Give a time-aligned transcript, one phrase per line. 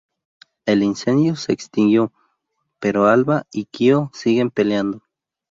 [0.65, 2.11] El incendió se extinguió,
[2.79, 5.03] pero Alba y Kyo siguen peleando.